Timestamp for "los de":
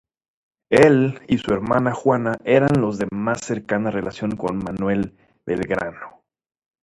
2.81-3.05